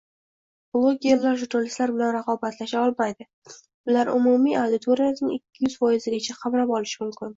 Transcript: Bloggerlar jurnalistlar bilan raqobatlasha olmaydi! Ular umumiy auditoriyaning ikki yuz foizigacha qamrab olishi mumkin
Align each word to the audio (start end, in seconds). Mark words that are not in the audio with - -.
Bloggerlar 0.75 1.35
jurnalistlar 1.41 1.91
bilan 1.97 2.13
raqobatlasha 2.15 2.79
olmaydi! 2.85 3.27
Ular 3.91 4.11
umumiy 4.15 4.57
auditoriyaning 4.63 5.37
ikki 5.39 5.67
yuz 5.69 5.77
foizigacha 5.85 6.39
qamrab 6.41 6.75
olishi 6.79 7.05
mumkin 7.05 7.29